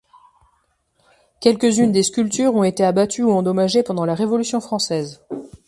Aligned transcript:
Quelques-unes 1.41 1.91
des 1.91 2.01
sculptures 2.01 2.55
ont 2.55 2.63
été 2.63 2.83
abattues 2.83 3.21
ou 3.21 3.29
endommagées 3.31 3.83
pendant 3.83 4.03
la 4.03 4.15
Révolution 4.15 4.59
française. 4.59 5.21